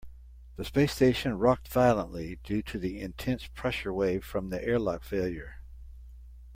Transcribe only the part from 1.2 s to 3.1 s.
rocked violently due to the